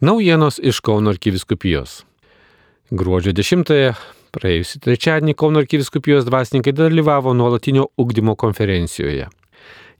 [0.00, 1.98] Naujienos iš Kauno arkiviskupijos.
[2.88, 3.90] Gruodžio 10-ąją,
[4.32, 9.26] praėjusį trečiadienį Kauno arkiviskupijos dvasininkai dalyvavo nuolatinio ugdymo konferencijoje.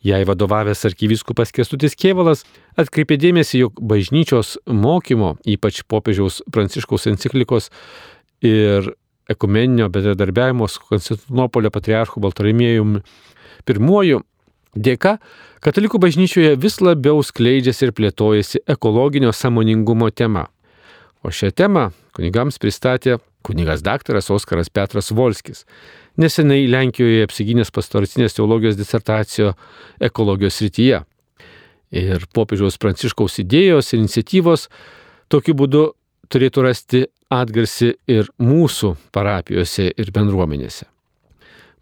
[0.00, 2.46] Jai vadovavęs arkiviskupas Kestutis Kievalas
[2.80, 7.68] atkreipė dėmesį, jog bažnyčios mokymo, ypač popiežiaus pranciškaus enciklikos
[8.40, 8.94] ir
[9.28, 13.04] ekumeninio bendradarbiavimo su Konstantinopolio patriarchu Baltarimėjumi
[13.68, 14.24] pirmuoju
[14.74, 15.18] dėka
[15.60, 20.46] Katalikų bažnyčioje vis labiau skleidžiasi ir plėtojasi ekologinio samoningumo tema.
[21.20, 25.66] O šią temą kunigams pristatė kunigas daktaras Oskaras Petras Volskis,
[26.16, 29.52] nesenai Lenkijoje apsigynęs pastoracinės teologijos disertacijo
[30.00, 31.02] ekologijos rytyje.
[31.90, 34.68] Ir popiežiaus pranciškaus idėjos ir iniciatyvos
[35.28, 35.90] tokiu būdu
[36.32, 40.88] turėtų rasti atgarsi ir mūsų parapijose ir bendruomenėse.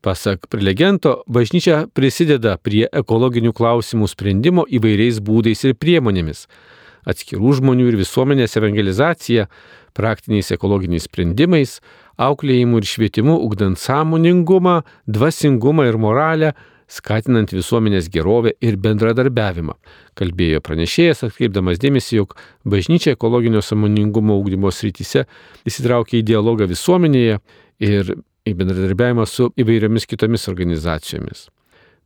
[0.00, 6.46] Pasak prelegento, bažnyčia prisideda prie ekologinių klausimų sprendimo įvairiais būdais ir priemonėmis-
[7.10, 9.48] atskirų žmonių ir visuomenės evangelizacija,
[9.94, 11.80] praktiniais ekologiniais sprendimais,
[12.16, 16.52] auklėjimu ir švietimu, ugdant sąmoningumą, dvasingumą ir moralę,
[16.88, 19.74] skatinant visuomenės gerovę ir bendradarbiavimą,
[20.14, 25.26] kalbėjo pranešėjas, atkreipdamas dėmesį, jog bažnyčia ekologinio samoningumo ugdymo srityse
[25.66, 27.40] įsitraukia į dialogą visuomenėje
[27.80, 28.14] ir
[28.48, 31.46] į bendradarbiavimą su įvairiomis kitomis organizacijomis.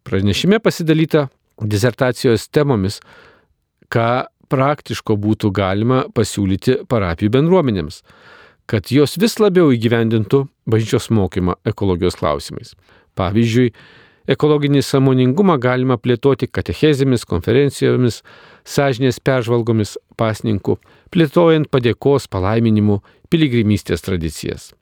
[0.03, 1.29] Pranešime pasidalyta
[1.63, 2.99] disertacijos temomis,
[3.93, 8.03] ką praktiško būtų galima pasiūlyti parapijų bendruomenėms,
[8.69, 12.75] kad jos vis labiau įgyvendintų bažnyčios mokymą ekologijos klausimais.
[13.19, 13.73] Pavyzdžiui,
[14.33, 18.23] ekologinį samoningumą galima plėtoti katechezėmis, konferencijomis,
[18.65, 20.79] sąžinės peržvalgomis pasninkų,
[21.13, 23.01] plėtojant padėkos palaiminimų
[23.33, 24.73] piligrimystės tradicijas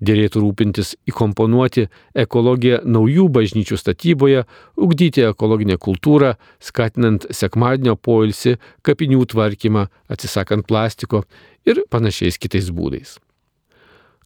[0.00, 1.88] dėlėtų rūpintis įkomponuoti
[2.24, 4.44] ekologiją naujų bažnyčių statyboje,
[4.76, 11.24] ugdyti ekologinę kultūrą, skatinant sekmadienio poilsį, kapinių tvarkymą, atsisakant plastiko
[11.66, 13.18] ir panašiais kitais būdais.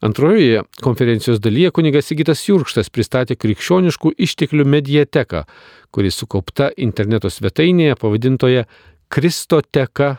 [0.04, 5.46] Antrojoje konferencijos dalyje kunigas Sigitas Jurkštas pristatė krikščioniškų išteklių mediateką,
[5.88, 8.66] kuri sukaupta interneto svetainėje pavadintoje
[9.08, 10.16] kristoteka.lt.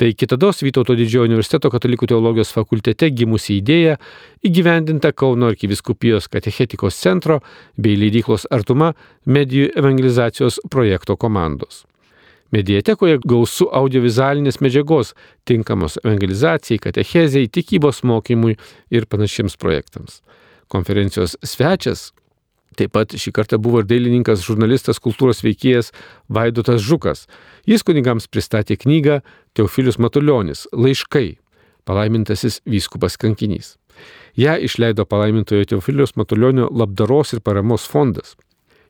[0.00, 3.98] Tai kitados Vytauto didžiojo universiteto katalikų teologijos fakultete gimusi idėja
[4.48, 7.42] įgyvendinta Kauno arkiviskupijos katechetikos centro
[7.76, 8.94] bei leidyklos Artuma
[9.28, 11.82] medijų evangelizacijos projekto komandos.
[12.48, 15.12] Mediatekoje gausu audiovizualinės medžiagos
[15.44, 18.56] tinkamos evangelizacijai, katechezijai, tikybos mokymui
[18.88, 20.22] ir panašiems projektams.
[20.72, 22.08] Konferencijos svečias
[22.80, 25.90] Taip pat šį kartą buvo ir dailininkas, žurnalistas, kultūros veikėjas
[26.32, 27.26] Vaidotas Žukas.
[27.68, 29.18] Jis kunigams pristatė knygą
[29.52, 31.36] Teofilius Matuljonis- Laiškai-
[31.88, 33.76] palaimintasis vyskupas kankinys.
[34.34, 38.34] Ja išleido palaimintojo Teofilius Matuljonio labdaros ir paramos fondas.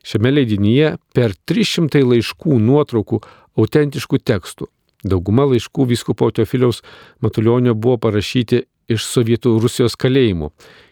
[0.03, 3.21] Šiame leidinyje per 300 laiškų, nuotraukų,
[3.57, 4.67] autentiškų tekstų.
[5.03, 6.81] Dauguma laiškų vyskupo Teofiliaus
[7.19, 10.51] Matuljonio buvo parašyti iš Sovietų Rusijos kalėjimų,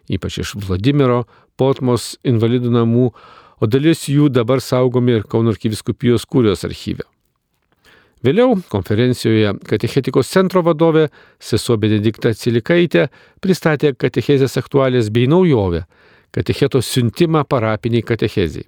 [0.10, 1.26] ypač iš Vladimiro,
[1.60, 3.12] Potmos invalidų namų,
[3.60, 7.04] o dalis jų dabar saugomi ir Kauno arkiviskupijos kūrijos archyve.
[8.24, 11.06] Vėliau konferencijoje Katechetikos centro vadovė
[11.40, 13.06] sesuo Benedikta Cilikaitė
[13.40, 15.86] pristatė katechezės aktualės bei naujovę-
[16.36, 18.68] katecheto siuntimą parapiniai katechezijai.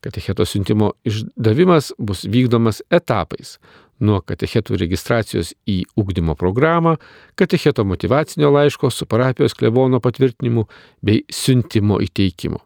[0.00, 3.58] Katecheto siuntimo išdavimas bus vykdomas etapais
[4.00, 6.96] nuo katechetų registracijos į ugdymo programą,
[7.38, 10.66] katecheto motivacinio laiško su parapijos klebono patvirtinimu
[11.04, 12.60] bei siuntimo įteikimu.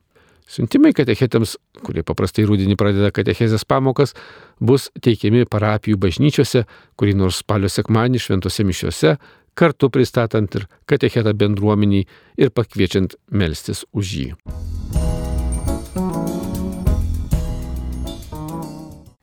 [0.55, 1.57] Siuntimai katechetams,
[1.87, 4.13] kurie paprastai rūdienį pradeda katechezės pamokas,
[4.61, 6.67] bus teikiami parapijų bažnyčiose,
[7.01, 9.17] kurį nors spalio sekmanį šventose mišiuose,
[9.57, 12.07] kartu pristatant ir katechetą bendruomeniai
[12.37, 14.33] ir pakviečiant melstis už jį.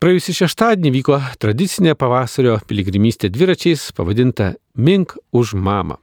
[0.01, 5.99] Praėjusį šeštadienį vyko tradicinė pavasario piligrimystė dviračiais pavadinta Mink už mamą.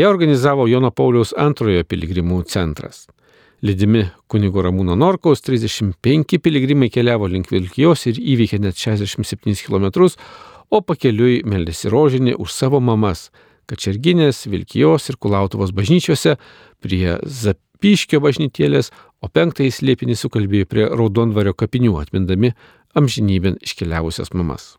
[0.00, 3.02] Ją organizavo Jono Pauliaus antrojo piligrimų centras.
[3.60, 10.08] Lydimi kunigo Ramūno Norkaus 35 piligrimai keliavo link Vilkijos ir įveikė net 67 km,
[10.72, 13.26] o pakeliui meldėsi rožinį už savo mamas
[13.68, 16.38] Kačerginės, Vilkijos ir Kulautuvos bažnyčiose,
[16.80, 17.18] prie
[17.84, 18.86] Zapyškio bažnytėlės,
[19.20, 22.54] o penktąjį slėpinį sukalbėjo prie Raudondvario kapinių, atmindami
[22.96, 24.78] amžinybėn iškeliavusias mamas.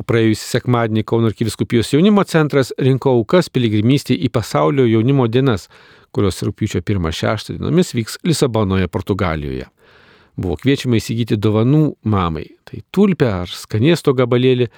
[0.00, 5.68] O praėjusį sekmadienį Kauno arkiviskupijos jaunimo centras rinko aukas piligrimystį į pasaulio jaunimo dienas,
[6.08, 9.68] kurios rūpiučio 1-6 dienomis vyks Lisabonoje, Portugalijoje.
[10.40, 14.70] Buvo kviečiama įsigyti dovanų mamai- tai tulpę ar skanėsto gabalėlį,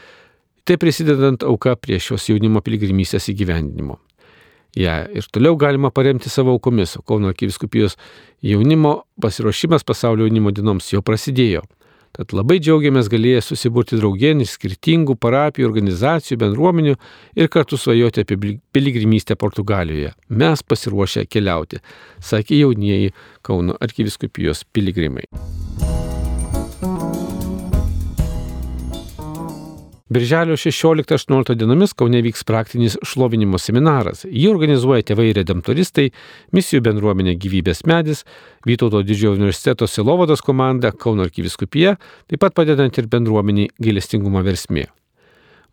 [0.65, 4.01] tai prisidedant auka prie šios jaunimo piligrimystės įgyvendinimo
[4.77, 7.97] ją ir toliau galima paremti savo aukomis, Kauno arkiviskupijos
[8.43, 11.65] jaunimo pasiruošimas pasaulio jaunimo dienoms jau prasidėjo.
[12.17, 16.97] Tad labai džiaugiamės galėję susiburti draugien iš skirtingų parapijų, organizacijų, bendruomenių
[17.37, 18.41] ir kartu svajoti apie
[18.73, 20.15] piligrimystę Portugalijoje.
[20.29, 21.83] Mes pasiruošę keliauti,
[22.19, 25.29] sakė jaunieji Kauno arkiviskupijos piligrimai.
[30.09, 34.23] Birželio 16-18 dienomis Kaune vyks praktinis šlovinimo seminaras.
[34.25, 36.07] Jį organizuoja tėvai redemptoristai,
[36.57, 38.25] misijų bendruomenė gyvybės medis,
[38.65, 44.87] Vytauto didžiojo universiteto Silovados komanda, Kauno arkiviskupija, taip pat padedant ir bendruomeniai gailestingumo versmė.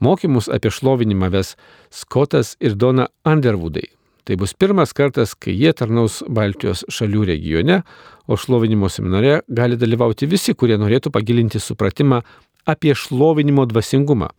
[0.04, 1.56] Mokymus apie šlovinimą ves
[1.88, 3.88] Skotas ir Dona Underwoodai.
[4.26, 7.84] Tai bus pirmas kartas, kai jie tarnaus Baltijos šalių regione,
[8.26, 12.24] o šlovinimo seminare gali dalyvauti visi, kurie norėtų pagilinti supratimą
[12.66, 14.32] apie šlovinimo dvasingumą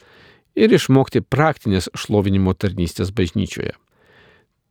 [0.59, 3.77] ir išmokti praktinės šlovinimo tarnystės bažnyčioje.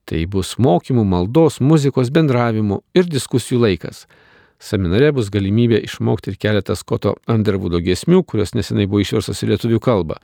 [0.06, 4.04] Tai bus mokymų, maldos, muzikos, bendravimų ir diskusijų laikas.
[4.62, 9.80] Seminare bus galimybė išmokti ir keletą Skoto Underwoodo giesmių, kurios nesenai buvo išverstos į lietuvių
[9.84, 10.16] kalbą.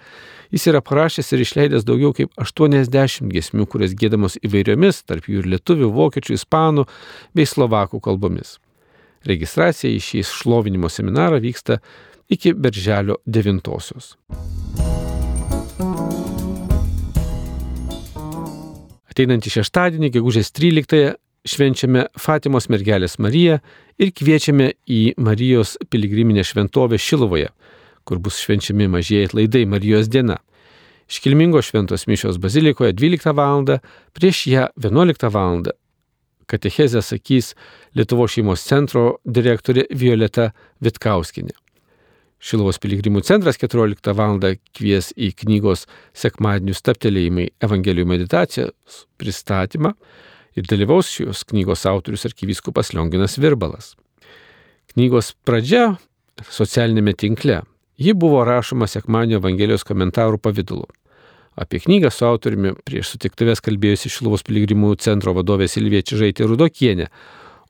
[0.56, 5.50] Jis yra parašęs ir išleidęs daugiau kaip 80 giesmių, kurias gėdamos įvairiomis, tarp jų ir
[5.56, 6.88] lietuvių, vokiečių, ispanų
[7.36, 8.58] bei slovakų kalbomis.
[9.28, 11.82] Registracija į šį šlovinimo seminarą vyksta
[12.32, 14.16] iki birželio 9-osios.
[19.12, 23.60] Ateinantį šeštadienį, gegužės 13-ąją, švenčiame Fatimos mergelės Mariją
[24.02, 27.50] ir kviečiame į Marijos piligriminę šventovę Šilovoje,
[28.06, 30.38] kur bus švenčiami mažieji atlaidai Marijos diena.
[31.12, 33.66] Iškilmingos šventos mišios bazilikoje 12 val.
[34.14, 35.64] prieš ją 11 val.
[36.48, 37.56] Katechezę sakys
[37.96, 41.56] Lietuvo šeimos centro direktorė Violeta Vitkauskinė.
[42.40, 44.40] Šilovos piligrimų centras 14 val.
[44.74, 49.94] kvies į knygos sekmadienių staptelėjimai Evangelijų meditacijos pristatymą
[50.56, 53.94] ir dalyvaus šios knygos autorius arkivyskupas Lionginas Virbalas.
[54.94, 55.96] Knygos pradžia
[56.52, 57.62] socialinėme tinkle.
[58.02, 60.88] Ji buvo rašoma sekmadienio Evangelijos komentarų pavydalu.
[61.60, 67.10] Apie knygą su autoriumi prieš sutiktuvės kalbėjusi Šilovos piligrimų centro vadovė Silvija Čižaitė Rudokienė,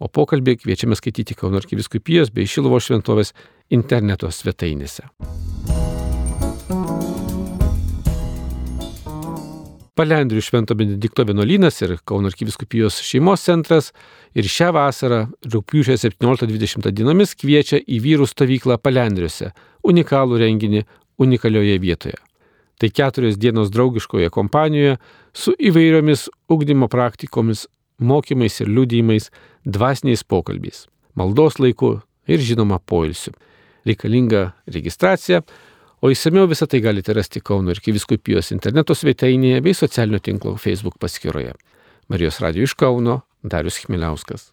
[0.01, 3.33] o pokalbį kviečiame skaityti Kauno arkiviskupijos bei Šilovo šventovės
[3.73, 5.09] interneto svetainėse.
[9.99, 13.89] Palendrių Švento Benedikto vienuolynas ir Kauno arkiviskupijos šeimos centras.
[14.31, 19.51] Ir šią vasarą, rūpiučio 17-20 dienomis, kviečia į vyrų stovyklą Palendriuose-
[19.91, 20.85] unikalų renginį
[21.19, 22.15] unikalioje vietoje.
[22.79, 24.97] Tai keturios dienos draugiškoje kompanijoje
[25.33, 27.67] su įvairiomis ugdymo praktikomis,
[27.99, 29.29] mokymais ir liudijimais,
[29.67, 33.33] dvasiniais pokalbiais, maldos laiku ir žinoma poilsiu.
[33.85, 35.41] Reikalinga registracija,
[36.01, 40.97] o įsameu visą tai galite rasti Kauno ir Kiviskupijos interneto svetainėje bei socialinio tinklo Facebook
[40.99, 41.53] paskyroje.
[42.09, 44.51] Marijos radio iš Kauno Darius Chmiliauskas.